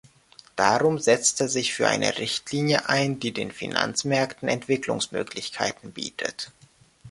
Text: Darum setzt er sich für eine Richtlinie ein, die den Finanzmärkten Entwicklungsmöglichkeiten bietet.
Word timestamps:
Darum 0.55 0.97
setzt 0.97 1.41
er 1.41 1.47
sich 1.47 1.75
für 1.75 1.87
eine 1.87 2.17
Richtlinie 2.17 2.89
ein, 2.89 3.19
die 3.19 3.31
den 3.33 3.51
Finanzmärkten 3.51 4.47
Entwicklungsmöglichkeiten 4.49 5.91
bietet. 5.91 6.51